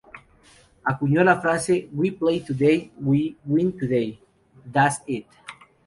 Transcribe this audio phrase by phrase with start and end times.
[0.83, 4.19] Acuñó la frase, ""we play today, we win today...
[4.65, 5.27] das it!